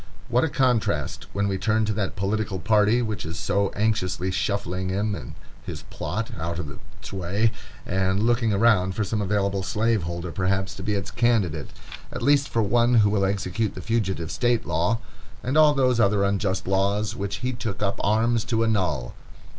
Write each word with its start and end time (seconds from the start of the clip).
What 0.29 0.43
a 0.43 0.49
contrast, 0.49 1.27
when 1.31 1.47
we 1.47 1.59
turn 1.59 1.85
to 1.85 1.93
that 1.93 2.15
political 2.15 2.57
party 2.57 3.03
which 3.03 3.23
is 3.23 3.37
so 3.37 3.71
anxiously 3.75 4.31
shuffling 4.31 4.89
him 4.89 5.13
and 5.13 5.35
his 5.63 5.83
plot 5.91 6.31
out 6.39 6.57
of 6.57 6.71
its 6.97 7.13
way, 7.13 7.51
and 7.85 8.23
looking 8.23 8.51
around 8.51 8.95
for 8.95 9.03
some 9.03 9.21
available 9.21 9.61
slaveholder, 9.61 10.31
perhaps, 10.31 10.73
to 10.73 10.81
be 10.81 10.95
its 10.95 11.11
candidate, 11.11 11.69
at 12.11 12.23
least 12.23 12.49
for 12.49 12.63
one 12.63 12.95
who 12.95 13.11
will 13.11 13.25
execute 13.25 13.75
the 13.75 13.81
Fugitive 13.83 14.31
Slave 14.31 14.65
Law, 14.65 14.97
and 15.43 15.55
all 15.55 15.75
those 15.75 15.99
other 15.99 16.23
unjust 16.23 16.67
laws 16.67 17.15
which 17.15 17.35
he 17.45 17.53
took 17.53 17.83
up 17.83 18.01
arms 18.03 18.43
to 18.45 18.63
annul! 18.63 19.13